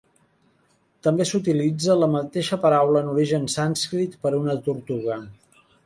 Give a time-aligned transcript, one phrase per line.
[1.07, 5.25] També s'utilitza la mateixa paraula en origen sànscrit per a una tortuga.